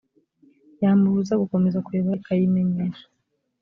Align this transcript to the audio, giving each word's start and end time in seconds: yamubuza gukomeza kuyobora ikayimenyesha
yamubuza 0.81 1.33
gukomeza 1.41 1.83
kuyobora 1.85 2.19
ikayimenyesha 2.21 3.05